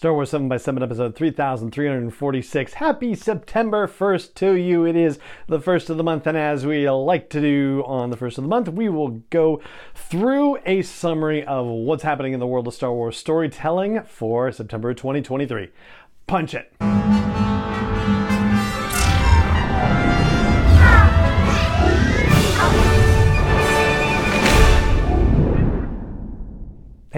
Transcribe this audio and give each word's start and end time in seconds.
Star 0.00 0.14
Wars 0.14 0.30
7 0.30 0.48
by 0.48 0.58
7 0.58 0.80
episode 0.80 1.16
3346. 1.16 2.74
Happy 2.74 3.16
September 3.16 3.88
1st 3.88 4.34
to 4.34 4.52
you. 4.52 4.86
It 4.86 4.94
is 4.94 5.18
the 5.48 5.58
first 5.58 5.90
of 5.90 5.96
the 5.96 6.04
month, 6.04 6.24
and 6.28 6.38
as 6.38 6.64
we 6.64 6.88
like 6.88 7.28
to 7.30 7.40
do 7.40 7.82
on 7.84 8.10
the 8.10 8.16
first 8.16 8.38
of 8.38 8.44
the 8.44 8.48
month, 8.48 8.68
we 8.68 8.88
will 8.88 9.24
go 9.30 9.60
through 9.96 10.58
a 10.64 10.82
summary 10.82 11.42
of 11.42 11.66
what's 11.66 12.04
happening 12.04 12.32
in 12.32 12.38
the 12.38 12.46
world 12.46 12.68
of 12.68 12.74
Star 12.74 12.92
Wars 12.92 13.16
storytelling 13.16 14.04
for 14.04 14.52
September 14.52 14.94
2023. 14.94 15.70
Punch 16.28 16.54
it. 16.54 16.72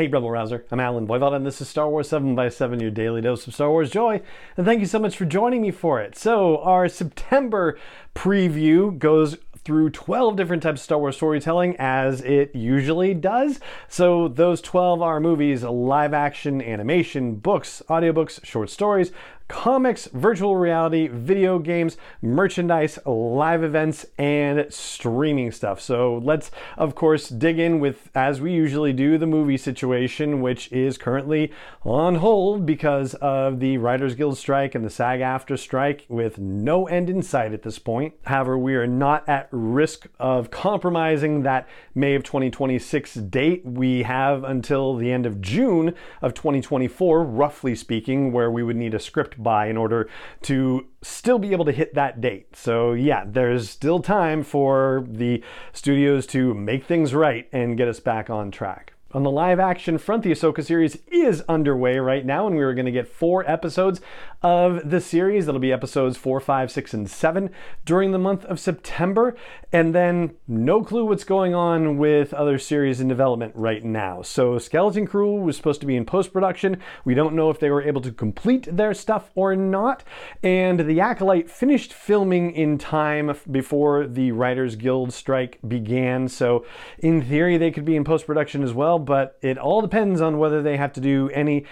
Hey, 0.01 0.09
Rebel 0.09 0.31
Rouser. 0.31 0.65
I'm 0.71 0.81
Allen 0.81 1.07
Voivod, 1.07 1.35
and 1.35 1.45
this 1.45 1.61
is 1.61 1.69
Star 1.69 1.87
Wars 1.91 2.09
7 2.09 2.35
by 2.35 2.49
7 2.49 2.81
your 2.81 2.91
daily 2.91 3.21
dose 3.21 3.47
of 3.47 3.53
Star 3.53 3.69
Wars 3.69 3.91
joy. 3.91 4.23
And 4.57 4.65
thank 4.65 4.81
you 4.81 4.87
so 4.87 4.99
much 4.99 5.15
for 5.15 5.27
joining 5.27 5.61
me 5.61 5.71
for 5.71 6.01
it. 6.01 6.17
So, 6.17 6.57
our 6.63 6.89
September 6.89 7.79
preview 8.15 8.99
goes 8.99 9.37
through 9.65 9.91
12 9.91 10.37
different 10.37 10.63
types 10.63 10.81
of 10.81 10.85
Star 10.85 10.99
Wars 10.99 11.17
storytelling 11.17 11.77
as 11.79 12.21
it 12.23 12.55
usually 12.55 13.15
does. 13.15 13.61
So, 13.89 14.29
those 14.29 14.61
12 14.61 15.03
are 15.03 15.21
movies, 15.21 15.63
live 15.63 16.15
action, 16.15 16.63
animation, 16.63 17.37
books, 17.37 17.83
audiobooks, 17.89 18.45
short 18.45 18.71
stories, 18.71 19.13
comics, 19.51 20.07
virtual 20.13 20.55
reality, 20.55 21.09
video 21.09 21.59
games, 21.59 21.97
merchandise, 22.23 23.01
live 23.05 23.65
events, 23.65 24.07
and 24.17 24.73
streaming 24.73 25.51
stuff. 25.51 25.81
So 25.81 26.21
let's, 26.23 26.53
of 26.79 26.95
course, 26.95 27.29
dig 27.29 27.59
in 27.59 27.81
with, 27.81 28.11
as 28.15 28.41
we 28.41 28.53
usually 28.53 28.93
do, 28.93 29.19
the 29.19 29.27
movie 29.27 29.57
situation, 29.57 30.41
which 30.41 30.71
is 30.71 30.97
currently 30.97 31.53
on 31.83 32.15
hold 32.17 32.65
because 32.65 33.15
of 33.15 33.59
the 33.59 33.77
Writers 33.79 34.15
Guild 34.15 34.39
strike 34.39 34.77
and 34.77 34.85
the 34.85 34.91
SAG 34.91 35.19
AFTRA 35.19 35.59
strike 35.59 36.07
with 36.09 36.39
no 36.39 36.87
end 36.87 37.11
in 37.11 37.21
sight 37.21 37.53
at 37.53 37.63
this 37.63 37.81
point. 37.81 38.15
However, 38.27 38.57
we 38.57 38.77
are 38.77 38.87
not 38.87 39.29
at 39.29 39.50
risk 39.51 40.07
of 40.19 40.51
compromising 40.51 41.43
that 41.43 41.69
May 41.95 42.15
of 42.15 42.23
2026 42.23 43.15
date. 43.15 43.65
We 43.65 44.03
have 44.03 44.45
until 44.45 44.97
the 44.97 45.11
end 45.13 45.27
of 45.27 45.41
June 45.41 45.95
of 46.23 46.35
2024, 46.35 47.25
roughly 47.25 47.75
speaking, 47.75 48.33
where 48.33 48.51
we 48.51 48.63
would 48.63 48.77
need 48.77 48.95
a 48.95 49.01
script 49.01 49.43
by 49.43 49.67
in 49.67 49.77
order 49.77 50.09
to 50.43 50.87
still 51.03 51.39
be 51.39 51.53
able 51.53 51.65
to 51.65 51.73
hit 51.73 51.95
that 51.95 52.21
date. 52.21 52.57
So, 52.57 52.93
yeah, 52.93 53.25
there's 53.27 53.71
still 53.71 54.01
time 54.01 54.43
for 54.43 55.05
the 55.09 55.43
studios 55.73 56.27
to 56.29 56.55
make 56.55 56.85
things 56.85 57.15
right 57.15 57.49
and 57.53 57.77
get 57.77 57.89
us 57.89 58.01
back 58.01 58.31
on 58.31 58.51
track. 58.51 58.93
On 59.13 59.25
the 59.25 59.31
live 59.31 59.59
action 59.59 59.99
front, 59.99 60.23
the 60.23 60.31
Ahsoka 60.31 60.65
series 60.65 60.99
is 61.09 61.43
underway 61.49 61.99
right 61.99 62.25
now, 62.25 62.47
and 62.47 62.55
we 62.55 62.63
are 62.63 62.75
going 62.75 62.87
to 62.87 62.93
get 62.93 63.09
four 63.09 63.49
episodes 63.51 64.01
of 64.41 64.89
the 64.89 65.01
series. 65.01 65.47
That'll 65.47 65.61
be 65.61 65.73
episodes 65.73 66.17
four, 66.17 66.39
five, 66.39 66.71
six, 66.71 66.95
and 66.95 67.11
seven 67.11 67.51
during 67.85 68.13
the 68.13 68.21
month 68.21 68.45
of 68.45 68.61
September. 68.61 69.35
And 69.73 69.93
then 69.97 70.37
no 70.47 70.85
clue 70.85 71.05
what's 71.05 71.25
going 71.25 71.57
on 71.57 71.99
with 71.99 72.33
other 72.33 72.57
series 72.57 73.01
in 73.01 73.09
development 73.09 73.53
right 73.57 73.85
now. 73.85 74.23
So, 74.23 74.59
Skeleton 74.59 75.09
Crew 75.09 75.41
was 75.41 75.57
supposed 75.57 75.81
to 75.81 75.89
be 75.89 75.97
in 75.97 76.05
post 76.05 76.33
production. 76.33 76.81
We 77.05 77.15
don't 77.15 77.35
know 77.35 77.51
if 77.51 77.59
they 77.59 77.71
were 77.71 77.83
able 77.83 78.03
to 78.03 78.13
complete 78.13 78.69
their 78.77 78.95
stuff 78.95 79.33
or 79.35 79.57
not. 79.57 80.05
And 80.41 80.79
The 80.87 81.01
Acolyte 81.01 81.51
finished 81.51 81.93
filming 81.93 82.53
in 82.53 82.79
time 82.79 83.37
before 83.51 84.07
the 84.07 84.31
Writers 84.31 84.77
Guild 84.77 85.13
strike 85.13 85.59
began. 85.67 86.29
So, 86.29 86.65
in 87.01 87.23
theory, 87.23 87.57
they 87.57 87.73
could 87.73 87.85
be 87.85 87.97
in 87.97 88.05
post 88.05 88.25
production 88.25 88.63
as 88.63 88.73
well 88.73 89.00
but 89.01 89.39
it 89.43 89.59
all 89.59 89.83
depends 89.83 90.21
on 90.21 90.39
whether 90.39 90.63
they 90.63 90.77
have 90.77 90.93
to 90.95 91.01
do 91.01 91.31
any 91.31 91.65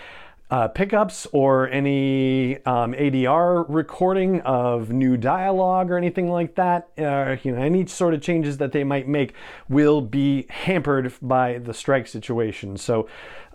uh, 0.50 0.68
pickups 0.68 1.26
or 1.32 1.68
any 1.68 2.56
um, 2.64 2.94
ADR 2.94 3.66
recording 3.68 4.40
of 4.42 4.90
new 4.90 5.16
dialogue 5.16 5.90
or 5.90 5.98
anything 5.98 6.30
like 6.30 6.54
that. 6.54 6.88
Uh, 6.98 7.36
you 7.42 7.52
know, 7.52 7.60
any 7.60 7.86
sort 7.86 8.14
of 8.14 8.22
changes 8.22 8.56
that 8.58 8.72
they 8.72 8.84
might 8.84 9.06
make 9.06 9.34
will 9.68 10.00
be 10.00 10.46
hampered 10.48 11.12
by 11.20 11.58
the 11.58 11.74
strike 11.74 12.06
situation. 12.06 12.76
So. 12.76 13.08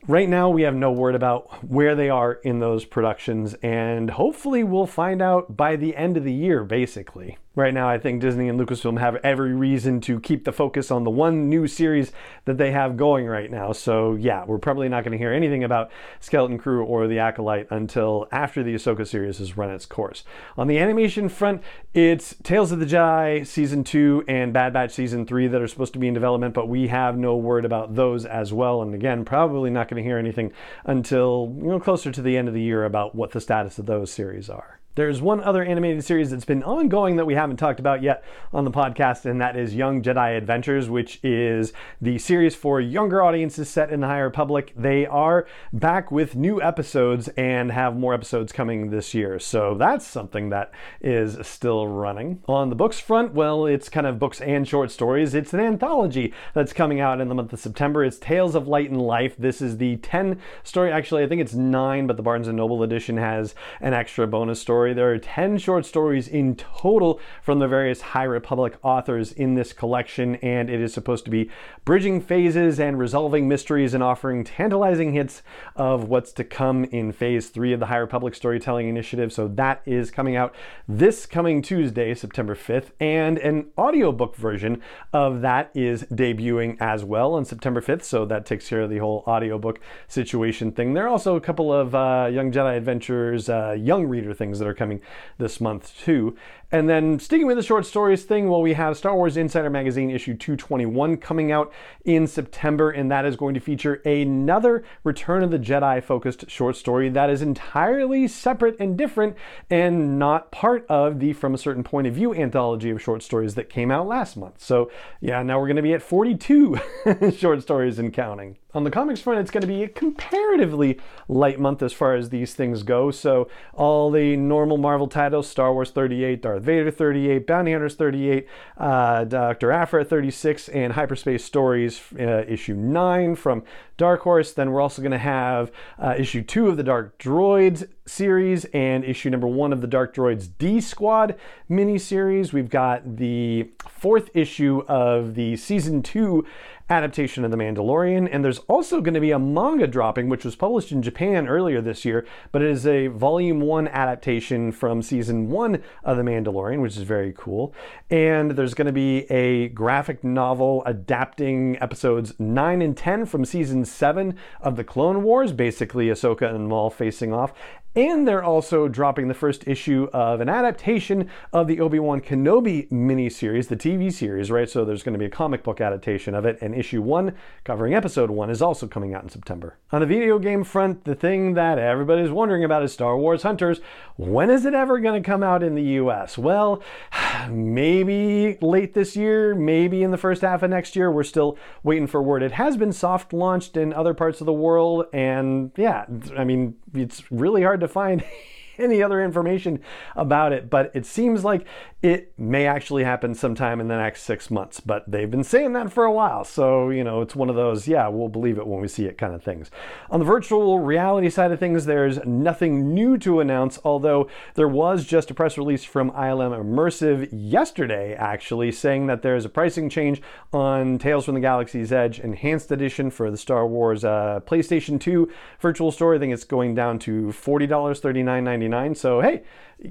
Right 0.05 0.27
now, 0.27 0.49
we 0.49 0.63
have 0.63 0.75
no 0.75 0.91
word 0.91 1.15
about 1.15 1.63
where 1.63 1.95
they 1.95 2.09
are 2.09 2.33
in 2.33 2.59
those 2.59 2.83
productions, 2.83 3.53
and 3.63 4.09
hopefully, 4.09 4.61
we'll 4.61 4.85
find 4.85 5.21
out 5.21 5.55
by 5.55 5.77
the 5.77 5.95
end 5.95 6.17
of 6.17 6.25
the 6.25 6.33
year, 6.33 6.65
basically 6.65 7.37
right 7.55 7.73
now, 7.73 7.87
I 7.87 7.99
think 7.99 8.21
Disney 8.21 8.49
and 8.49 8.59
Lucasfilm 8.59 8.99
have 8.99 9.17
every 9.17 9.53
reason 9.53 10.01
to 10.01 10.19
keep 10.19 10.43
the 10.43 10.51
focus 10.51 10.89
on 10.89 11.03
the 11.03 11.11
one 11.11 11.49
new 11.49 11.67
series 11.67 12.11
that 12.45 12.57
they 12.57 12.71
have 12.71 12.97
going 12.97 13.27
right 13.27 13.49
now. 13.51 13.71
So, 13.73 14.15
yeah, 14.15 14.43
we're 14.45 14.57
probably 14.57 14.89
not 14.89 15.03
going 15.03 15.11
to 15.11 15.17
hear 15.17 15.31
anything 15.31 15.63
about 15.63 15.91
Skeleton 16.19 16.57
Crew 16.57 16.83
or 16.83 17.07
The 17.07 17.19
Acolyte 17.19 17.67
until 17.69 18.27
after 18.31 18.63
the 18.63 18.73
Ahsoka 18.73 19.07
series 19.07 19.37
has 19.37 19.55
run 19.55 19.69
its 19.69 19.85
course. 19.85 20.23
On 20.57 20.67
the 20.67 20.79
animation 20.79 21.29
front, 21.29 21.61
it's 21.93 22.35
Tales 22.41 22.71
of 22.71 22.79
the 22.79 22.85
Jedi 22.85 23.45
Season 23.45 23.83
2 23.83 24.25
and 24.27 24.51
Bad 24.51 24.73
Batch 24.73 24.91
Season 24.91 25.25
3 25.25 25.47
that 25.47 25.61
are 25.61 25.67
supposed 25.67 25.93
to 25.93 25.99
be 25.99 26.07
in 26.07 26.13
development, 26.13 26.55
but 26.55 26.67
we 26.67 26.87
have 26.87 27.17
no 27.17 27.35
word 27.35 27.65
about 27.65 27.95
those 27.95 28.25
as 28.25 28.51
well. 28.51 28.81
And 28.81 28.95
again, 28.95 29.25
probably 29.25 29.69
not 29.69 29.87
going 29.93 30.03
to 30.03 30.07
hear 30.07 30.17
anything 30.17 30.51
until 30.85 31.55
you 31.57 31.67
know 31.67 31.79
closer 31.79 32.11
to 32.11 32.21
the 32.21 32.37
end 32.37 32.47
of 32.47 32.53
the 32.53 32.61
year 32.61 32.85
about 32.85 33.15
what 33.15 33.31
the 33.31 33.41
status 33.41 33.79
of 33.79 33.85
those 33.85 34.11
series 34.11 34.49
are. 34.49 34.79
There's 34.95 35.23
one 35.23 35.41
other 35.41 35.63
animated 35.63 36.03
series 36.03 36.29
that's 36.29 36.45
been 36.45 36.61
ongoing 36.61 37.15
that 37.15 37.25
we 37.25 37.33
haven't 37.33 37.57
talked 37.57 37.79
about 37.79 38.03
yet 38.03 38.23
on 38.53 38.63
the 38.63 38.69
podcast, 38.69 39.25
and 39.25 39.41
that 39.41 39.57
is 39.57 39.73
Young 39.73 40.03
Jedi 40.03 40.37
Adventures, 40.37 40.87
which 40.87 41.19
is 41.23 41.73
the 41.99 42.19
series 42.19 42.53
for 42.53 42.79
younger 42.79 43.23
audiences 43.23 43.67
set 43.67 43.89
in 43.91 44.01
the 44.01 44.07
High 44.07 44.19
Republic. 44.19 44.71
They 44.77 45.07
are 45.07 45.47
back 45.71 46.11
with 46.11 46.35
new 46.35 46.61
episodes 46.61 47.27
and 47.29 47.71
have 47.71 47.97
more 47.97 48.13
episodes 48.13 48.51
coming 48.51 48.91
this 48.91 49.15
year. 49.15 49.39
So 49.39 49.73
that's 49.73 50.05
something 50.05 50.49
that 50.49 50.71
is 51.01 51.39
still 51.41 51.87
running. 51.87 52.43
On 52.47 52.69
the 52.69 52.75
books 52.75 52.99
front, 52.99 53.33
well, 53.33 53.65
it's 53.65 53.89
kind 53.89 54.05
of 54.05 54.19
books 54.19 54.41
and 54.41 54.67
short 54.67 54.91
stories. 54.91 55.33
It's 55.33 55.55
an 55.55 55.59
anthology 55.59 56.35
that's 56.53 56.71
coming 56.71 56.99
out 56.99 57.19
in 57.19 57.29
the 57.29 57.35
month 57.35 57.51
of 57.51 57.59
September. 57.59 58.03
It's 58.03 58.19
Tales 58.19 58.53
of 58.53 58.67
Light 58.67 58.91
and 58.91 59.01
Life. 59.01 59.37
This 59.39 59.59
is 59.59 59.77
the 59.77 59.95
10 59.97 60.39
story, 60.63 60.91
actually, 60.91 61.23
I 61.23 61.27
think 61.27 61.41
it's 61.41 61.55
nine, 61.55 62.05
but 62.05 62.15
the 62.15 62.21
Barnes 62.21 62.47
and 62.47 62.57
Noble 62.57 62.83
edition 62.83 63.17
has 63.17 63.55
an 63.81 63.95
extra 63.95 64.27
bonus 64.27 64.61
story 64.61 64.82
story. 64.83 64.93
There 64.93 65.13
are 65.13 65.17
10 65.17 65.59
short 65.59 65.85
stories 65.85 66.27
in 66.27 66.57
total 66.57 67.17
from 67.41 67.59
the 67.59 67.69
various 67.69 68.01
High 68.01 68.25
Republic 68.25 68.73
authors 68.83 69.31
in 69.31 69.55
this 69.55 69.71
collection, 69.71 70.35
and 70.37 70.69
it 70.69 70.81
is 70.81 70.93
supposed 70.93 71.23
to 71.23 71.31
be 71.31 71.49
bridging 71.85 72.19
phases 72.19 72.81
and 72.81 72.99
resolving 72.99 73.47
mysteries 73.47 73.93
and 73.93 74.03
offering 74.03 74.43
tantalizing 74.43 75.13
hints 75.13 75.41
of 75.77 76.09
what's 76.09 76.33
to 76.33 76.43
come 76.43 76.83
in 76.85 77.13
phase 77.13 77.47
three 77.47 77.71
of 77.71 77.79
the 77.79 77.85
High 77.85 77.97
Republic 77.97 78.35
Storytelling 78.35 78.89
Initiative. 78.89 79.31
So 79.31 79.47
that 79.47 79.81
is 79.85 80.11
coming 80.11 80.35
out 80.35 80.53
this 80.85 81.25
coming 81.25 81.61
Tuesday, 81.61 82.13
September 82.13 82.53
5th, 82.53 82.87
and 82.99 83.37
an 83.37 83.67
audiobook 83.77 84.35
version 84.35 84.81
of 85.13 85.39
that 85.41 85.71
is 85.73 86.03
debuting 86.11 86.75
as 86.81 87.05
well 87.05 87.35
on 87.35 87.45
September 87.45 87.79
5th. 87.79 88.03
So 88.03 88.25
that 88.25 88.45
takes 88.45 88.67
care 88.67 88.81
of 88.81 88.89
the 88.89 88.97
whole 88.97 89.23
audiobook 89.27 89.79
situation 90.09 90.73
thing. 90.73 90.93
There 90.93 91.05
are 91.05 91.09
also 91.09 91.37
a 91.37 91.41
couple 91.41 91.71
of 91.71 91.95
uh, 91.95 92.29
Young 92.29 92.51
Jedi 92.51 92.75
Adventures, 92.75 93.47
uh, 93.47 93.77
young 93.79 94.05
reader 94.07 94.33
things 94.33 94.59
that 94.59 94.67
are 94.67 94.72
are 94.73 94.75
coming 94.75 95.01
this 95.37 95.61
month 95.61 95.97
too. 95.99 96.35
And 96.73 96.89
then 96.89 97.19
sticking 97.19 97.45
with 97.45 97.57
the 97.57 97.63
short 97.63 97.85
stories 97.85 98.23
thing, 98.23 98.49
well, 98.49 98.61
we 98.63 98.73
have 98.73 98.97
Star 98.97 99.15
Wars 99.15 99.37
Insider 99.37 99.69
Magazine 99.69 100.09
issue 100.09 100.33
221 100.33 101.17
coming 101.17 101.51
out 101.51 101.71
in 102.03 102.25
September, 102.25 102.89
and 102.89 103.11
that 103.11 103.25
is 103.25 103.35
going 103.35 103.53
to 103.53 103.59
feature 103.59 104.01
another 104.05 104.83
Return 105.03 105.43
of 105.43 105.51
the 105.51 105.59
Jedi 105.59 106.03
focused 106.03 106.49
short 106.49 106.75
story 106.75 107.09
that 107.09 107.29
is 107.29 107.43
entirely 107.43 108.27
separate 108.27 108.75
and 108.79 108.97
different 108.97 109.35
and 109.69 110.17
not 110.17 110.51
part 110.51 110.83
of 110.89 111.19
the 111.19 111.33
From 111.33 111.53
a 111.53 111.59
Certain 111.59 111.83
Point 111.83 112.07
of 112.07 112.15
View 112.15 112.33
anthology 112.33 112.89
of 112.89 112.99
short 112.99 113.21
stories 113.21 113.53
that 113.53 113.69
came 113.69 113.91
out 113.91 114.07
last 114.07 114.35
month. 114.35 114.59
So, 114.59 114.89
yeah, 115.21 115.43
now 115.43 115.59
we're 115.59 115.67
going 115.67 115.75
to 115.75 115.83
be 115.83 115.93
at 115.93 116.01
42 116.01 116.79
short 117.37 117.61
stories 117.61 117.99
and 117.99 118.11
counting. 118.11 118.57
On 118.75 118.83
the 118.83 118.89
comics 118.89 119.21
front, 119.21 119.39
it's 119.39 119.51
going 119.51 119.61
to 119.61 119.67
be 119.67 119.83
a 119.83 119.87
comparatively 119.87 120.99
light 121.27 121.59
month 121.59 121.83
as 121.83 121.93
far 121.93 122.15
as 122.15 122.29
these 122.29 122.55
things 122.55 122.81
go. 122.81 123.11
So, 123.11 123.47
all 123.73 124.09
the 124.09 124.35
normal 124.35 124.77
Marvel 124.77 125.07
titles 125.07 125.47
Star 125.47 125.71
Wars 125.71 125.91
38, 125.91 126.41
Darth 126.41 126.63
Vader 126.63 126.89
38, 126.89 127.45
Bounty 127.45 127.71
Hunters 127.71 127.93
38, 127.93 128.47
uh, 128.77 129.25
Dr. 129.25 129.71
Aphra 129.71 130.03
36, 130.03 130.69
and 130.69 130.93
Hyperspace 130.93 131.45
Stories 131.45 132.01
uh, 132.19 132.45
issue 132.47 132.73
9 132.73 133.35
from 133.35 133.63
Dark 133.97 134.21
Horse. 134.21 134.53
Then 134.53 134.71
we're 134.71 134.81
also 134.81 135.03
going 135.03 135.11
to 135.11 135.17
have 135.19 135.71
uh, 135.99 136.15
issue 136.17 136.41
2 136.41 136.67
of 136.69 136.77
the 136.77 136.83
Dark 136.83 137.19
Droids 137.19 137.87
series 138.05 138.65
and 138.65 139.03
issue 139.03 139.29
number 139.29 139.47
one 139.47 139.71
of 139.73 139.81
the 139.81 139.87
Dark 139.87 140.13
Droids 140.15 140.49
D 140.57 140.81
Squad 140.81 141.35
miniseries. 141.69 142.53
We've 142.53 142.69
got 142.69 143.17
the 143.17 143.71
fourth 143.89 144.29
issue 144.33 144.83
of 144.87 145.35
the 145.35 145.55
season 145.55 146.03
two 146.03 146.45
adaptation 146.89 147.45
of 147.45 147.51
The 147.51 147.57
Mandalorian. 147.57 148.27
And 148.31 148.43
there's 148.43 148.59
also 148.59 149.01
going 149.01 149.13
to 149.13 149.19
be 149.19 149.31
a 149.31 149.39
manga 149.39 149.87
dropping, 149.87 150.29
which 150.29 150.45
was 150.45 150.55
published 150.55 150.91
in 150.91 151.01
Japan 151.01 151.47
earlier 151.47 151.81
this 151.81 152.05
year, 152.05 152.25
but 152.51 152.61
it 152.61 152.69
is 152.69 152.85
a 152.85 153.07
volume 153.07 153.61
one 153.61 153.87
adaptation 153.87 154.71
from 154.71 155.01
season 155.01 155.49
one 155.49 155.81
of 156.03 156.17
The 156.17 156.23
Mandalorian, 156.23 156.81
which 156.81 156.97
is 156.97 157.03
very 157.03 157.33
cool. 157.37 157.73
And 158.09 158.51
there's 158.51 158.73
going 158.73 158.87
to 158.87 158.93
be 158.93 159.19
a 159.31 159.69
graphic 159.69 160.23
novel 160.23 160.83
adapting 160.85 161.77
episodes 161.81 162.33
nine 162.39 162.81
and 162.81 162.95
10 162.95 163.25
from 163.25 163.45
season 163.45 163.85
seven 163.85 164.37
of 164.61 164.75
The 164.75 164.83
Clone 164.83 165.23
Wars, 165.23 165.51
basically 165.51 166.07
Ahsoka 166.07 166.53
and 166.53 166.67
Maul 166.67 166.89
facing 166.89 167.33
off. 167.33 167.53
And 167.95 168.27
they're 168.27 168.43
also 168.43 168.87
dropping 168.87 169.27
the 169.27 169.35
first 169.35 169.67
issue 169.67 170.07
of 170.13 170.41
an 170.41 170.49
adaptation 170.49 171.29
of 171.51 171.67
the 171.67 171.79
Obi 171.79 171.99
Wan 171.99 172.21
Kenobi 172.21 172.89
miniseries, 172.89 173.67
the 173.67 173.75
TV 173.75 174.11
series, 174.11 174.49
right? 174.49 174.67
So 174.67 174.83
there's 174.83 175.03
going 175.03 175.13
to 175.13 175.19
be 175.19 175.25
a 175.25 175.29
comic 175.29 175.63
book 175.63 175.79
adaptation 175.79 176.33
of 176.33 176.43
it, 176.45 176.57
and 176.59 176.73
issue 176.73 177.03
one, 177.03 177.35
covering 177.63 177.93
episode 177.93 178.31
one, 178.31 178.49
is 178.49 178.63
also 178.63 178.87
coming 178.87 179.13
out 179.13 179.21
in 179.21 179.29
September. 179.29 179.77
On 179.91 179.99
the 179.99 180.07
video 180.07 180.39
game 180.39 180.63
front, 180.63 181.05
the 181.05 181.13
thing 181.13 181.53
that 181.53 181.77
everybody's 181.77 182.31
wondering 182.31 182.63
about 182.63 182.81
is 182.81 182.91
Star 182.91 183.15
Wars 183.15 183.43
Hunters. 183.43 183.79
When 184.15 184.49
is 184.49 184.65
it 184.65 184.73
ever 184.73 184.99
going 184.99 185.21
to 185.21 185.25
come 185.25 185.43
out 185.43 185.61
in 185.61 185.75
the 185.75 185.83
US? 185.83 186.35
Well, 186.35 186.81
maybe 187.49 188.57
late 188.59 188.95
this 188.95 189.15
year, 189.15 189.53
maybe 189.53 190.01
in 190.01 190.09
the 190.09 190.17
first 190.17 190.41
half 190.41 190.63
of 190.63 190.71
next 190.71 190.95
year. 190.95 191.11
We're 191.11 191.23
still 191.23 191.59
waiting 191.83 192.07
for 192.07 192.23
word. 192.23 192.41
It 192.41 192.53
has 192.53 192.75
been 192.75 192.91
soft 192.91 193.33
launched 193.33 193.77
in 193.77 193.93
other 193.93 194.15
parts 194.15 194.41
of 194.41 194.45
the 194.45 194.53
world, 194.53 195.05
and 195.13 195.71
yeah, 195.77 196.05
I 196.35 196.43
mean, 196.43 196.75
it's 196.93 197.23
really 197.31 197.63
hard 197.63 197.79
to 197.81 197.87
find 197.87 198.23
any 198.77 199.01
other 199.01 199.21
information 199.21 199.79
about 200.15 200.53
it, 200.53 200.69
but 200.69 200.91
it 200.93 201.05
seems 201.05 201.43
like 201.43 201.65
it 202.01 202.33
may 202.37 202.67
actually 202.67 203.05
happen 203.05 203.33
sometime 203.33 203.79
in 203.79 203.87
the 203.87 203.95
next 203.95 204.23
six 204.23 204.51
months. 204.51 204.81
But 204.81 205.09
they've 205.09 205.31
been 205.31 205.43
saying 205.43 205.71
that 205.73 205.91
for 205.91 206.03
a 206.03 206.11
while. 206.11 206.43
So, 206.43 206.89
you 206.89 207.03
know, 207.03 207.21
it's 207.21 207.35
one 207.35 207.49
of 207.49 207.55
those, 207.55 207.87
yeah, 207.87 208.09
we'll 208.09 208.27
believe 208.27 208.57
it 208.57 208.67
when 208.67 208.81
we 208.81 208.89
see 208.89 209.05
it 209.05 209.17
kind 209.17 209.33
of 209.33 209.41
things. 209.41 209.71
On 210.09 210.19
the 210.19 210.25
virtual 210.25 210.79
reality 210.79 211.29
side 211.29 211.51
of 211.51 211.59
things, 211.59 211.85
there's 211.85 212.19
nothing 212.25 212.93
new 212.93 213.17
to 213.19 213.39
announce, 213.39 213.79
although 213.85 214.27
there 214.55 214.67
was 214.67 215.05
just 215.05 215.31
a 215.31 215.33
press 215.33 215.57
release 215.57 215.85
from 215.85 216.11
ILM 216.11 216.51
Immersive 216.51 217.29
yesterday, 217.31 218.13
actually, 218.15 218.71
saying 218.71 219.07
that 219.07 219.21
there's 219.21 219.45
a 219.45 219.49
pricing 219.49 219.89
change 219.89 220.21
on 220.51 220.97
Tales 220.97 221.25
from 221.25 221.35
the 221.35 221.41
Galaxy's 221.41 221.93
Edge 221.93 222.19
Enhanced 222.19 222.69
Edition 222.71 223.11
for 223.11 223.31
the 223.31 223.37
Star 223.37 223.65
Wars 223.65 224.03
uh, 224.03 224.41
PlayStation 224.45 224.99
2 224.99 225.31
virtual 225.61 225.91
store. 225.91 226.15
I 226.15 226.19
think 226.19 226.33
it's 226.33 226.43
going 226.43 226.75
down 226.75 226.99
to 226.99 227.27
$40, 227.27 227.67
$39.99. 227.69 228.62
So, 228.95 229.21
hey, 229.21 229.43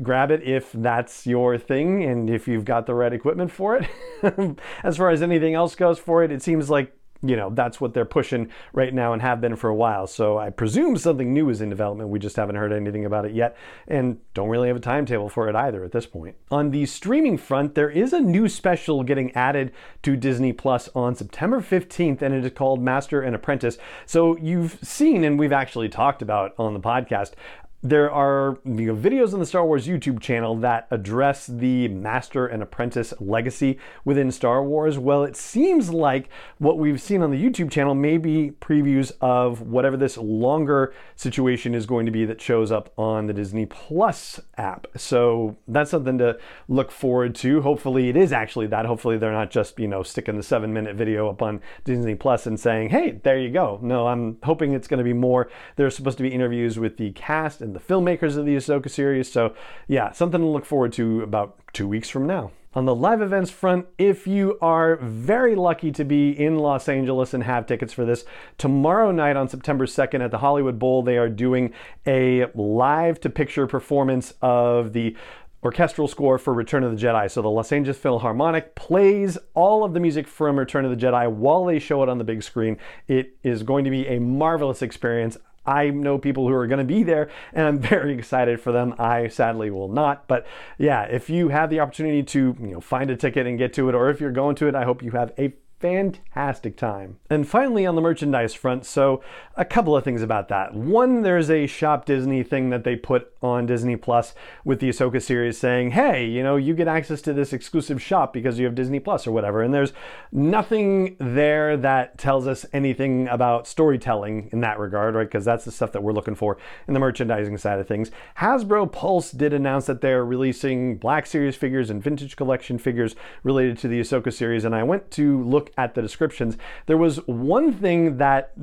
grab 0.03 0.31
it 0.31 0.43
if 0.43 0.73
that's 0.73 1.27
your 1.27 1.59
thing 1.59 2.05
and 2.05 2.31
if 2.31 2.49
you've 2.49 2.65
got 2.65 2.87
the 2.87 2.95
right 2.95 3.13
equipment 3.13 3.51
for 3.51 3.77
it. 3.77 3.89
as 4.83 4.97
far 4.97 5.11
as 5.11 5.23
anything 5.23 5.55
else 5.55 5.75
goes 5.75 5.99
for 5.99 6.23
it, 6.23 6.33
it 6.33 6.43
seems 6.43 6.71
like 6.71 6.97
you 7.25 7.37
know 7.37 7.51
that's 7.51 7.81
what 7.81 7.95
they're 7.95 8.05
pushing 8.05 8.51
right 8.73 8.93
now 8.93 9.13
and 9.13 9.23
have 9.23 9.41
been 9.41 9.57
for 9.57 9.71
a 9.71 9.75
while. 9.75 10.07
So 10.07 10.39
i 10.39 10.51
presume 10.51 10.97
something 10.99 11.33
new 11.33 11.49
is 11.51 11.61
in 11.61 11.71
development. 11.71 12.11
We 12.11 12.19
just 12.19 12.37
haven't 12.37 12.57
heard 12.57 12.73
anything 12.73 13.05
about 13.05 13.25
it 13.25 13.33
yet 13.33 13.57
and 13.87 14.19
don't 14.35 14.49
really 14.49 14.69
have 14.69 14.77
a 14.77 14.81
timetable 14.81 15.29
for 15.29 15.49
it 15.49 15.55
either 15.55 15.85
at 15.85 15.93
this 15.93 16.07
point. 16.07 16.37
On 16.51 16.71
the 16.71 16.85
streaming 16.87 17.39
front 17.39 17.75
there 17.75 17.91
is 17.91 18.13
a 18.13 18.21
new 18.21 18.49
special 18.49 19.03
getting 19.05 19.33
added 19.37 19.73
to 20.03 20.17
disney 20.17 20.53
plus 20.53 20.89
on 20.95 21.15
september 21.15 21.61
15th 21.61 22.23
and 22.23 22.35
it 22.35 22.45
is 22.45 22.53
called 22.53 22.83
master 22.83 23.23
and 23.23 23.37
apprentice. 23.37 23.79
So 24.05 24.37
you've 24.39 24.79
seen 24.83 25.23
and 25.25 25.39
we've 25.39 25.53
actually 25.53 25.89
talked 25.89 26.23
about 26.23 26.55
on 26.59 26.75
the 26.75 26.81
podcast 26.81 27.33
there 27.83 28.11
are 28.11 28.59
you 28.65 28.87
know, 28.87 28.97
videos 28.97 29.35
on 29.35 29.41
the 29.41 29.47
Star 29.47 29.67
Wars 29.67 29.89
YouTube 29.89 30.21
channel 30.21 30.55
that 30.57 30.87
address 30.93 31.49
the 31.49 31.89
master 31.89 32.47
and 32.47 32.63
apprentice 32.63 33.13
legacy 33.19 33.79
within 34.05 34.31
Star 34.31 34.63
Wars. 34.63 34.99
Well, 34.99 35.25
it 35.25 35.35
seems 35.35 35.91
like 35.91 36.29
what 36.59 36.79
we've 36.79 37.01
seen 37.01 37.23
on 37.23 37.33
the 37.33 37.43
YouTube 37.43 37.73
channel 37.73 37.97
may 37.97 38.19
be 38.19 38.53
previews 38.61 39.11
of 39.21 39.63
whatever 39.63 39.97
this 39.97 40.17
longer 40.17 40.95
situation 41.17 41.75
is 41.75 41.85
going 41.85 42.07
to 42.07 42.13
be 42.13 42.25
that 42.25 42.41
shows 42.41 42.71
up 42.71 42.93
on 42.97 43.27
the 43.27 43.33
Disney 43.33 43.67
Plus 43.67 44.41
app. 44.57 44.87
So 44.97 45.57
that's 45.67 45.91
something 45.91 46.19
to 46.19 46.39
look 46.69 46.93
forward 46.93 47.35
to. 47.37 47.63
Hopefully, 47.63 48.09
it 48.09 48.17
is 48.17 48.33
actually 48.33 48.69
that. 48.69 48.87
Hopefully, 48.87 49.19
they're 49.19 49.33
not 49.33 49.51
just 49.51 49.77
you 49.81 49.89
know 49.89 50.05
sticking 50.05 50.37
the 50.37 50.43
seven 50.45 50.73
minute 50.73 50.95
video 50.95 51.29
up 51.29 51.43
on 51.43 51.61
Disney 51.85 52.15
Plus 52.15 52.47
and 52.47 52.61
saying, 52.61 52.91
"Hey, 52.91 53.21
there 53.25 53.39
you 53.39 53.51
go." 53.51 53.81
No, 53.83 54.07
I'm 54.07 54.39
hoping 54.45 54.73
it's 54.73 54.87
going 54.87 54.99
to 54.99 55.05
be 55.05 55.13
more. 55.13 55.51
There's 55.75 55.97
supposed 55.97 56.19
to 56.19 56.23
be 56.23 56.33
interviews 56.33 56.79
with 56.79 56.97
the 56.97 57.11
cast 57.13 57.61
and 57.61 57.72
the 57.73 57.81
filmmakers 57.81 58.37
of 58.37 58.47
the 58.47 58.57
Ahsoka 58.57 58.91
series. 58.91 59.31
So, 59.31 59.55
yeah, 59.89 60.13
something 60.13 60.41
to 60.41 60.47
look 60.47 60.65
forward 60.65 60.93
to 60.95 61.23
about 61.23 61.59
two 61.73 61.89
weeks 61.89 62.09
from 62.09 62.27
now. 62.27 62.51
On 62.75 62.87
the 62.87 62.95
live 62.95 63.21
events 63.21 63.51
front, 63.51 63.87
if 63.99 64.27
you 64.27 64.57
are 64.63 64.97
very 64.97 65.55
lucky 65.55 65.93
to 65.93 66.05
be 66.05 66.31
in 66.31 66.59
Los 66.59 66.89
Angeles 66.89 67.35
and 67.35 67.45
have 67.45 67.67
tickets 67.67 67.93
for 67.93 68.07
this, 68.07 68.25
tomorrow 68.57 69.11
night 69.11 69.37
on 69.37 69.47
September 69.47 69.85
2nd 69.85 70.25
at 70.25 70.31
the 70.31 70.39
Hollywood 70.39 70.79
Bowl, 70.79 71.03
they 71.03 71.19
are 71.19 71.29
doing 71.29 71.75
a 72.07 72.47
live 72.55 73.21
to 73.21 73.29
picture 73.29 73.67
performance 73.67 74.33
of 74.41 74.95
the 74.95 75.15
orchestral 75.63 76.09
score 76.09 76.39
for 76.39 76.53
Return 76.55 76.83
of 76.83 76.91
the 76.91 76.97
Jedi. 76.97 77.31
So 77.31 77.43
the 77.43 77.51
Los 77.51 77.73
Angeles 77.73 77.99
Philharmonic 77.99 78.75
plays 78.75 79.39
all 79.55 79.85
of 79.85 79.93
the 79.93 80.01
music 80.01 80.27
from 80.27 80.59
Return 80.59 80.85
of 80.85 80.91
the 80.91 80.97
Jedi 80.97 81.31
while 81.31 81.67
they 81.67 81.79
show 81.79 82.03
it 82.03 82.09
on 82.09 82.17
the 82.19 82.25
big 82.25 82.43
screen. 82.43 82.79
It 83.07 83.37
is 83.43 83.63
going 83.63 83.85
to 83.85 83.91
be 83.91 84.07
a 84.09 84.19
marvelous 84.19 84.83
experience. 84.83 85.37
I 85.65 85.91
know 85.91 86.19
people 86.19 86.49
who 86.49 86.55
are 86.55 86.67
going 86.67 86.79
to 86.79 86.85
be 86.85 87.03
there 87.03 87.31
and 87.53 87.67
I'm 87.67 87.79
very 87.93 88.15
excited 88.15 88.61
for 88.61 88.73
them. 88.73 88.95
I 88.99 89.29
sadly 89.29 89.71
will 89.71 89.89
not. 89.89 90.27
But 90.27 90.47
yeah, 90.79 91.05
if 91.05 91.31
you 91.31 91.49
have 91.49 91.71
the 91.71 91.81
opportunity 91.81 92.23
to, 92.23 92.57
you 92.61 92.67
know, 92.69 92.81
find 92.81 93.11
a 93.11 93.17
ticket 93.17 93.47
and 93.47 93.59
get 93.59 93.73
to 93.75 93.89
it, 93.89 93.95
or 93.95 94.11
if 94.11 94.21
you're 94.21 94.33
going 94.33 94.57
to 94.57 94.69
it, 94.69 94.75
I 94.75 94.85
hope 94.85 95.03
you 95.03 95.13
have 95.13 95.33
a 95.39 95.53
fantastic 95.83 96.77
time. 96.77 97.19
And 97.29 97.47
finally, 97.47 97.85
on 97.85 97.97
the 97.97 98.01
merchandise 98.01 98.55
front, 98.55 98.87
so 98.87 99.21
a 99.57 99.65
couple 99.65 99.97
of 99.97 100.05
things 100.05 100.23
about 100.23 100.49
that. 100.49 100.75
One, 100.75 101.23
there's 101.23 101.51
a 101.51 101.67
Shop 101.67 102.07
Disney 102.07 102.45
thing 102.45 102.71
that 102.71 102.85
they 102.85 102.95
put 102.95 103.33
on 103.43 103.67
Disney 103.67 103.97
Plus 103.97 104.33
with 104.65 104.79
the 104.79 104.89
Ahsoka 104.89 105.21
series 105.21 105.59
saying, 105.59 105.91
hey, 105.91 106.25
you 106.25 106.43
know, 106.43 106.55
you 106.55 106.75
get 106.75 106.87
access 106.87 107.21
to 107.23 107.33
this 107.33 107.53
exclusive 107.53 108.01
shop 108.01 108.33
because 108.33 108.61
you 108.61 108.65
have 108.65 108.77
Disney 108.77 109.01
Plus 109.01 109.27
or 109.27 109.33
whatever. 109.33 109.61
And 109.61 109.75
there's 109.75 109.93
nothing 110.31 111.17
there 111.19 111.77
that 111.77 112.17
tells 112.17 112.47
us 112.47 112.65
anything 112.73 113.27
about 113.27 113.67
storytelling 113.67 114.49
in 114.53 114.61
that 114.61 114.79
regard, 114.79 115.17
right? 115.17 115.27
Because 115.27 115.45
that's 115.45 115.65
the 115.65 115.73
stuff 115.73 115.91
that 115.93 116.03
we're 116.03 116.13
looking 116.13 116.37
for 116.37 116.57
in 116.87 116.95
the 116.95 117.01
merchandising 117.01 117.59
side 117.59 117.81
of 117.81 117.89
things. 117.89 118.13
Hasbro 118.39 118.93
Pulse 118.93 119.33
did 119.33 119.53
announce 119.53 119.87
that 119.87 120.01
they're 120.01 120.25
releasing 120.25 120.97
Black 120.97 121.27
Series 121.27 121.57
figures 121.57 121.91
and 121.91 122.01
vintage 122.01 122.37
collection 122.37 122.79
figures 122.79 123.17
related 123.43 123.77
to 123.79 123.89
the 123.89 124.01
Ahsoka 124.01 124.33
series. 124.33 124.65
And 124.65 124.77
I 124.77 124.85
went 124.85 125.11
to 125.13 125.43
look 125.43 125.72
at 125.77 125.95
the 125.95 126.03
descriptions, 126.03 126.57
there 126.87 126.97
was 126.97 127.17
one 127.27 127.73
thing 127.73 128.19
that 128.19 128.53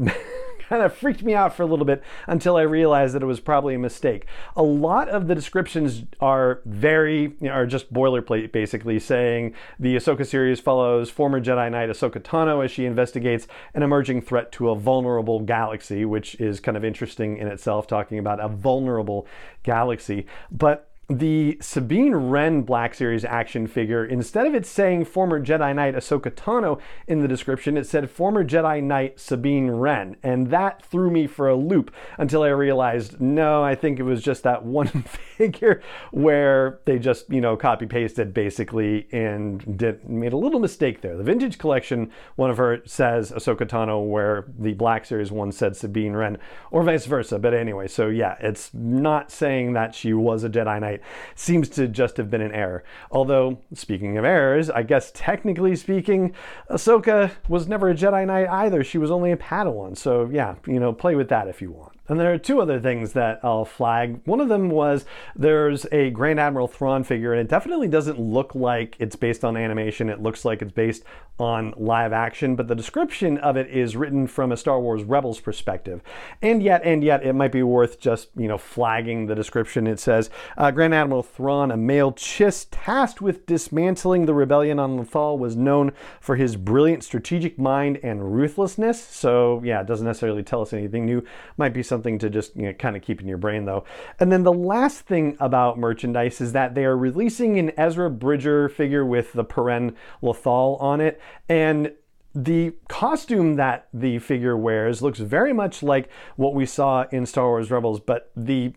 kind 0.70 0.84
of 0.84 0.94
freaked 0.94 1.24
me 1.24 1.34
out 1.34 1.54
for 1.56 1.64
a 1.64 1.66
little 1.66 1.86
bit 1.86 2.04
until 2.28 2.56
I 2.56 2.62
realized 2.62 3.16
that 3.16 3.24
it 3.24 3.26
was 3.26 3.40
probably 3.40 3.74
a 3.74 3.80
mistake. 3.80 4.28
A 4.56 4.62
lot 4.62 5.10
of 5.10 5.28
the 5.28 5.34
descriptions 5.34 6.04
are 6.22 6.62
very, 6.66 7.24
you 7.24 7.48
know, 7.48 7.52
are 7.52 7.66
just 7.66 7.92
boilerplate, 7.92 8.52
basically 8.52 9.00
saying 9.00 9.56
the 9.80 9.96
Ahsoka 9.96 10.26
series 10.26 10.60
follows 10.60 11.10
former 11.10 11.42
Jedi 11.42 11.72
Knight 11.72 11.90
Ahsoka 11.90 12.22
Tano 12.22 12.64
as 12.64 12.70
she 12.70 12.86
investigates 12.86 13.48
an 13.74 13.82
emerging 13.82 14.22
threat 14.22 14.52
to 14.54 14.70
a 14.70 14.76
vulnerable 14.76 15.40
galaxy, 15.40 16.06
which 16.06 16.36
is 16.36 16.60
kind 16.60 16.78
of 16.78 16.86
interesting 16.86 17.38
in 17.38 17.48
itself, 17.48 17.88
talking 17.88 18.20
about 18.20 18.40
a 18.40 18.48
vulnerable 18.48 19.26
galaxy. 19.64 20.28
But 20.52 20.89
the 21.10 21.58
Sabine 21.60 22.14
Wren 22.14 22.62
Black 22.62 22.94
Series 22.94 23.26
action 23.26 23.66
figure, 23.66 24.06
instead 24.06 24.46
of 24.46 24.54
it 24.54 24.64
saying 24.64 25.06
former 25.06 25.44
Jedi 25.44 25.74
Knight 25.74 25.96
Ahsoka 25.96 26.30
Tano 26.30 26.80
in 27.08 27.22
the 27.22 27.28
description, 27.28 27.78
it 27.78 27.88
said 27.88 28.12
former 28.12 28.46
Jedi 28.46 28.84
Knight 28.84 29.20
Sabine 29.20 29.72
Wren. 29.72 30.18
And 30.22 30.52
that 30.52 30.86
threw 30.86 31.10
me 31.10 31.26
for 31.26 31.50
a 31.50 31.56
loop 31.56 31.92
until 32.20 32.44
I 32.44 32.50
realized, 32.50 33.20
no, 33.20 33.64
I 33.64 33.74
think 33.74 34.00
it 34.00 34.04
was 34.04 34.22
just 34.22 34.44
that 34.44 34.64
one 34.70 34.88
figure 34.88 35.82
where 36.12 36.80
they 36.86 37.00
just, 37.00 37.28
you 37.32 37.42
know, 37.42 37.58
copy 37.58 37.88
pasted 37.88 38.32
basically 38.32 39.08
and 39.12 39.78
did, 39.78 40.08
made 40.08 40.34
a 40.34 40.38
little 40.38 40.60
mistake 40.60 41.02
there. 41.02 41.18
The 41.18 41.24
vintage 41.24 41.58
collection, 41.58 42.12
one 42.36 42.52
of 42.52 42.58
her 42.58 42.84
says 42.86 43.32
Ahsoka 43.32 43.68
Tano, 43.68 44.08
where 44.08 44.46
the 44.60 44.74
Black 44.74 45.06
Series 45.06 45.32
one 45.32 45.52
said 45.52 45.76
Sabine 45.76 46.14
Wren, 46.14 46.38
or 46.70 46.84
vice 46.84 47.08
versa. 47.08 47.40
But 47.40 47.56
anyway, 47.56 47.88
so 47.88 48.10
yeah, 48.10 48.36
it's 48.40 48.72
not 48.76 49.32
saying 49.32 49.74
that 49.74 49.96
she 49.96 50.14
was 50.14 50.44
a 50.44 50.50
Jedi 50.50 50.80
Knight 50.80 50.99
seems 51.36 51.70
to 51.70 51.88
just 51.88 52.18
have 52.18 52.30
been 52.30 52.42
an 52.42 52.52
error. 52.52 52.84
Although, 53.12 53.60
speaking 53.74 54.18
of 54.18 54.26
errors, 54.26 54.70
I 54.70 54.84
guess 54.84 55.12
technically 55.14 55.76
speaking, 55.76 56.34
Ahsoka 56.70 57.32
was 57.48 57.68
never 57.68 57.90
a 57.90 57.96
Jedi 57.96 58.26
Knight 58.26 58.48
either. 58.50 58.84
She 58.84 58.98
was 58.98 59.12
only 59.12 59.32
a 59.32 59.38
Padawan. 59.38 59.98
So, 59.98 60.30
yeah, 60.32 60.56
you 60.66 60.80
know, 60.80 60.94
play 60.94 61.16
with 61.16 61.30
that 61.30 61.48
if 61.48 61.62
you 61.62 61.72
want. 61.72 61.99
And 62.10 62.20
there 62.20 62.34
are 62.34 62.40
two 62.40 62.60
other 62.60 62.80
things 62.80 63.14
that 63.14 63.40
I'll 63.44 63.66
flag. 63.66 64.20
One 64.26 64.40
of 64.40 64.50
them 64.50 64.70
was 64.70 65.06
there's 65.36 65.86
a 65.92 66.10
Grand 66.10 66.40
Admiral 66.40 66.68
Thrawn 66.68 67.04
figure, 67.04 67.32
and 67.32 67.40
it 67.40 67.48
definitely 67.48 67.88
doesn't 67.88 68.20
look 68.20 68.56
like 68.56 68.96
it's 69.00 69.16
based 69.16 69.46
on 69.46 69.56
animation. 69.56 70.10
It 70.10 70.22
looks 70.22 70.44
like 70.44 70.64
it's 70.64 70.72
based 70.72 71.04
on 71.38 71.74
live 71.78 72.12
action, 72.12 72.56
but 72.56 72.68
the 72.68 72.76
description 72.76 73.38
of 73.38 73.56
it 73.56 73.70
is 73.70 73.96
written 73.96 74.28
from 74.28 74.52
a 74.52 74.58
Star 74.58 74.80
Wars 74.80 75.04
Rebels 75.04 75.40
perspective. 75.40 76.02
And 76.42 76.62
yet, 76.62 76.82
and 76.84 77.04
yet, 77.04 77.24
it 77.24 77.34
might 77.34 77.52
be 77.52 77.64
worth 77.64 78.00
just, 78.00 78.30
you 78.36 78.48
know, 78.48 78.58
flagging 78.58 79.28
the 79.28 79.36
description. 79.36 79.88
It 79.88 80.00
says 80.00 80.30
uh, 80.58 80.72
Grand 80.72 80.94
Admiral 80.94 81.24
Thrawn, 81.24 81.72
a 81.72 81.78
male 81.78 82.12
Chiss 82.12 82.68
tasked 82.72 83.22
with 83.22 83.46
dismantling 83.46 84.26
the 84.26 84.34
rebellion 84.34 84.80
on 84.80 84.98
Lothal, 84.98 85.38
was 85.38 85.56
known 85.56 85.94
for 86.20 86.36
his 86.36 86.56
brilliant 86.56 87.04
strategic 87.04 87.58
mind 87.58 88.00
and 88.04 88.36
ruthlessness. 88.36 89.02
So, 89.02 89.62
yeah, 89.64 89.82
it 89.82 89.88
doesn't 89.88 90.06
necessarily 90.06 90.44
tell 90.44 90.62
us 90.62 90.74
anything 90.74 91.06
new. 91.06 91.24
Might 91.56 91.74
be 91.74 91.84
something 91.84 91.99
to 92.02 92.30
just 92.30 92.56
you 92.56 92.64
know, 92.64 92.74
kind 92.74 92.96
of 92.96 93.02
keep 93.02 93.22
in 93.22 93.28
your 93.28 93.38
brain, 93.38 93.66
though. 93.66 93.84
And 94.20 94.32
then 94.32 94.44
the 94.44 94.54
last 94.54 95.02
thing 95.02 95.38
about 95.40 95.78
merchandise 95.78 96.42
is 96.42 96.54
that 96.54 96.76
they 96.76 96.86
are 96.86 96.98
releasing 96.98 97.60
an 97.60 97.72
Ezra 97.78 98.10
Bridger 98.10 98.70
figure 98.70 99.06
with 99.06 99.34
the 99.34 99.46
Paren 99.46 99.96
Lothal 100.22 100.82
on 100.82 101.02
it. 101.02 101.22
And 101.48 101.94
the 102.36 102.74
costume 102.88 103.56
that 103.56 103.88
the 103.94 104.20
figure 104.20 104.56
wears 104.56 105.02
looks 105.02 105.20
very 105.20 105.54
much 105.54 105.82
like 105.82 106.10
what 106.36 106.54
we 106.54 106.66
saw 106.66 107.06
in 107.12 107.26
Star 107.26 107.48
Wars 107.48 107.72
Rebels, 107.72 108.00
but 108.00 108.32
the 108.36 108.74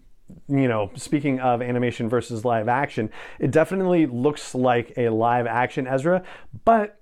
you 0.49 0.67
know, 0.67 0.91
speaking 0.95 1.41
of 1.41 1.61
animation 1.61 2.09
versus 2.09 2.43
live 2.43 2.67
action, 2.67 3.11
it 3.39 3.51
definitely 3.51 4.07
looks 4.07 4.55
like 4.55 4.95
a 4.97 5.11
live 5.11 5.47
action 5.47 5.87
Ezra, 5.87 6.23
but 6.65 6.99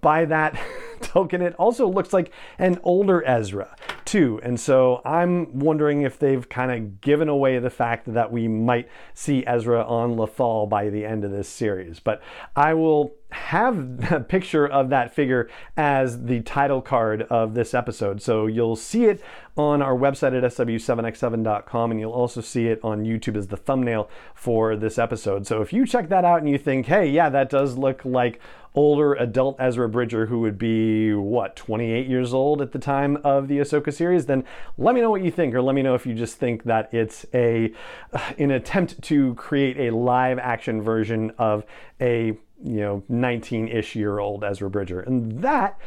by 0.00 0.24
that 0.24 0.58
token, 1.00 1.40
it 1.40 1.54
also 1.54 1.86
looks 1.86 2.12
like 2.12 2.32
an 2.58 2.80
older 2.82 3.24
Ezra 3.24 3.76
too. 4.08 4.40
And 4.42 4.58
so 4.58 5.02
I'm 5.04 5.58
wondering 5.58 6.00
if 6.00 6.18
they've 6.18 6.48
kind 6.48 6.72
of 6.72 7.02
given 7.02 7.28
away 7.28 7.58
the 7.58 7.68
fact 7.68 8.10
that 8.14 8.32
we 8.32 8.48
might 8.48 8.88
see 9.12 9.44
Ezra 9.46 9.84
on 9.84 10.16
Lothal 10.16 10.66
by 10.66 10.88
the 10.88 11.04
end 11.04 11.24
of 11.24 11.30
this 11.30 11.48
series. 11.48 12.00
But 12.00 12.22
I 12.56 12.72
will 12.72 13.14
have 13.30 14.12
a 14.12 14.20
picture 14.20 14.66
of 14.66 14.90
that 14.90 15.14
figure 15.14 15.48
as 15.76 16.24
the 16.24 16.40
title 16.40 16.80
card 16.80 17.22
of 17.22 17.54
this 17.54 17.74
episode. 17.74 18.22
So 18.22 18.46
you'll 18.46 18.76
see 18.76 19.04
it 19.06 19.22
on 19.56 19.82
our 19.82 19.94
website 19.94 20.36
at 20.36 20.44
sw7x7.com 20.52 21.90
and 21.90 22.00
you'll 22.00 22.12
also 22.12 22.40
see 22.40 22.68
it 22.68 22.80
on 22.82 23.04
YouTube 23.04 23.36
as 23.36 23.48
the 23.48 23.56
thumbnail 23.56 24.08
for 24.34 24.76
this 24.76 24.98
episode. 24.98 25.46
So 25.46 25.62
if 25.62 25.72
you 25.72 25.86
check 25.86 26.08
that 26.10 26.24
out 26.24 26.40
and 26.40 26.48
you 26.48 26.58
think, 26.58 26.86
hey, 26.86 27.08
yeah, 27.08 27.28
that 27.28 27.50
does 27.50 27.76
look 27.76 28.04
like 28.04 28.40
older 28.74 29.14
adult 29.14 29.56
Ezra 29.58 29.88
Bridger 29.88 30.26
who 30.26 30.40
would 30.40 30.56
be, 30.56 31.12
what, 31.12 31.56
28 31.56 32.06
years 32.06 32.32
old 32.32 32.62
at 32.62 32.70
the 32.70 32.78
time 32.78 33.18
of 33.24 33.48
the 33.48 33.58
Ahsoka 33.58 33.92
series, 33.92 34.26
then 34.26 34.44
let 34.76 34.94
me 34.94 35.00
know 35.00 35.10
what 35.10 35.24
you 35.24 35.30
think, 35.32 35.54
or 35.54 35.60
let 35.60 35.74
me 35.74 35.82
know 35.82 35.94
if 35.94 36.06
you 36.06 36.14
just 36.14 36.36
think 36.36 36.62
that 36.64 36.92
it's 36.94 37.26
a 37.34 37.72
an 38.38 38.52
attempt 38.52 39.02
to 39.02 39.34
create 39.34 39.88
a 39.88 39.96
live 39.96 40.38
action 40.38 40.80
version 40.80 41.32
of 41.38 41.64
a 42.00 42.38
you 42.62 42.80
know 42.80 43.02
19-ish 43.10 43.94
year 43.94 44.18
old 44.18 44.44
Ezra 44.44 44.70
Bridger. 44.70 45.00
And 45.00 45.42
that 45.42 45.78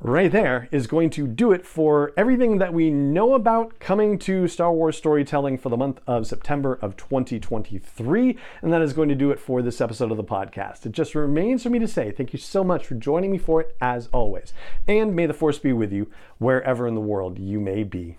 right 0.00 0.30
there 0.30 0.68
is 0.70 0.86
going 0.86 1.08
to 1.08 1.26
do 1.26 1.52
it 1.52 1.64
for 1.64 2.12
everything 2.16 2.58
that 2.58 2.74
we 2.74 2.90
know 2.90 3.34
about 3.34 3.78
coming 3.78 4.18
to 4.18 4.46
Star 4.48 4.72
Wars 4.72 4.96
storytelling 4.96 5.56
for 5.56 5.70
the 5.70 5.76
month 5.76 6.00
of 6.06 6.26
September 6.26 6.78
of 6.82 6.96
2023. 6.96 8.38
And 8.62 8.72
that 8.72 8.82
is 8.82 8.92
going 8.92 9.08
to 9.08 9.14
do 9.14 9.30
it 9.30 9.40
for 9.40 9.62
this 9.62 9.80
episode 9.80 10.10
of 10.10 10.16
the 10.16 10.24
podcast. 10.24 10.84
It 10.84 10.92
just 10.92 11.14
remains 11.14 11.62
for 11.62 11.70
me 11.70 11.78
to 11.78 11.88
say 11.88 12.10
thank 12.10 12.32
you 12.32 12.38
so 12.38 12.62
much 12.62 12.86
for 12.86 12.94
joining 12.94 13.30
me 13.30 13.38
for 13.38 13.60
it, 13.60 13.76
as 13.80 14.08
always. 14.12 14.52
And 14.86 15.16
may 15.16 15.26
the 15.26 15.34
Force 15.34 15.58
be 15.58 15.72
with 15.72 15.92
you 15.92 16.10
wherever 16.38 16.86
in 16.86 16.94
the 16.94 17.00
world 17.00 17.38
you 17.38 17.60
may 17.60 17.82
be. 17.82 18.18